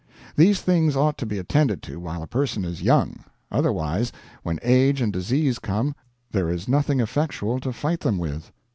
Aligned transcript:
These 0.35 0.61
things 0.61 0.95
ought 0.95 1.15
to 1.19 1.27
be 1.27 1.37
attended 1.37 1.83
to 1.83 1.99
while 1.99 2.23
a 2.23 2.27
person 2.27 2.65
is 2.65 2.81
young; 2.81 3.23
otherwise, 3.51 4.11
when 4.41 4.57
age 4.63 4.99
and 4.99 5.13
disease 5.13 5.59
come, 5.59 5.93
there 6.31 6.49
is 6.49 6.67
nothing 6.67 6.99
effectual 6.99 7.59
to 7.59 7.71
fight 7.71 7.99
them 7.99 8.17
with. 8.17 8.51